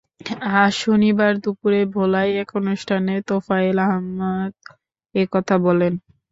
আজ 0.55 0.71
শনিবার 0.81 1.33
দুপুরে 1.43 1.81
ভোলায় 1.93 2.31
এক 2.41 2.49
অনুষ্ঠানে 2.59 3.13
তোফায়েল 3.27 3.77
আহমেদ 3.87 4.53
এ 5.15 5.23
কথা 5.33 5.55
বলেন। 5.65 5.93